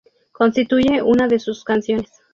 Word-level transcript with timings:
Constituye 0.31 1.03
una 1.03 1.27
de 1.27 1.37
sus 1.37 1.63
canciones. 1.63 2.09